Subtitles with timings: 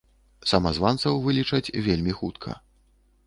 [0.51, 2.57] Самазванцаў вылічаць вельмі хутка.